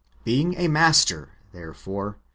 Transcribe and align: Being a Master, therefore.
Being 0.23 0.55
a 0.57 0.67
Master, 0.67 1.29
therefore. 1.53 2.17